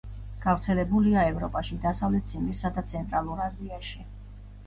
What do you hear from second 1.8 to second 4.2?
დასავლეთ ციმბირსა და ცენტრალურ აზიაში.